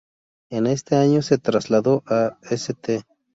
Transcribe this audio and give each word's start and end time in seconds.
En 0.49 0.65
este 0.65 0.95
año 0.95 1.21
se 1.21 1.37
trasladó 1.37 2.01
a 2.07 2.39
St. 2.49 3.03